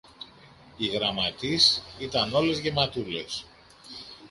οι 0.77 0.85
γραμματείς 0.87 1.83
ήταν 1.99 2.33
όλες 2.33 2.59
γεματούλες 2.59 3.45